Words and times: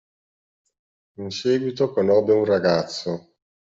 In 1.19 1.29
seguito 1.29 1.91
conobbe 1.91 2.33
un 2.33 2.45
ragazzo 2.45 3.35